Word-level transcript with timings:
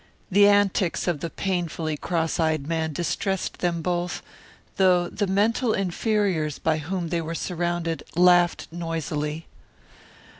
The 0.31 0.47
antics 0.47 1.07
of 1.07 1.19
the 1.19 1.29
painfully 1.29 1.95
cross 1.95 2.39
eyed 2.39 2.65
man 2.65 2.91
distressed 2.91 3.59
them 3.59 3.83
both, 3.83 4.23
though 4.77 5.07
the 5.07 5.27
mental 5.27 5.73
inferiors 5.75 6.57
by 6.57 6.79
whom 6.79 7.09
they 7.09 7.21
were 7.21 7.35
surrounded 7.35 8.01
laughed 8.15 8.67
noisily. 8.71 9.45